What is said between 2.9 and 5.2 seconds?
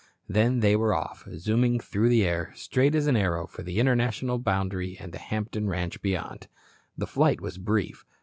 as an arrow for the international boundary and the